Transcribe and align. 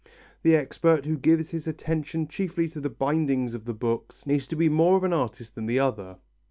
The 0.41 0.55
expert 0.55 1.05
who 1.05 1.15
gives 1.15 1.51
his 1.51 1.67
attention 1.67 2.27
chiefly 2.27 2.67
to 2.69 2.79
the 2.81 2.89
bindings 2.89 3.53
of 3.53 3.65
the 3.65 3.73
books 3.75 4.25
needs 4.25 4.47
to 4.47 4.55
be 4.55 4.67
more 4.67 4.97
of 4.97 5.03
an 5.03 5.13
artist 5.13 5.53
than 5.53 5.67
the 5.67 5.77
other. 5.77 6.17